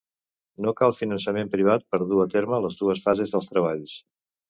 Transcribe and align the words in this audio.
No 0.65 0.73
cal 0.79 0.95
finançament 1.01 1.53
privat 1.57 1.87
per 1.93 2.01
dur 2.07 2.25
a 2.25 2.27
terme 2.39 2.65
les 2.67 2.81
dues 2.83 3.07
fases 3.07 3.37
dels 3.39 3.55
treballs. 3.55 3.99